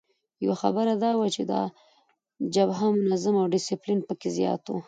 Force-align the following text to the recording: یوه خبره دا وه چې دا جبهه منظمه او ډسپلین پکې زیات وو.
یوه 0.45 0.57
خبره 0.61 0.93
دا 1.03 1.11
وه 1.19 1.27
چې 1.35 1.41
دا 1.51 1.61
جبهه 2.55 2.87
منظمه 3.05 3.39
او 3.41 3.51
ډسپلین 3.53 3.99
پکې 4.07 4.29
زیات 4.37 4.61
وو. 4.67 4.77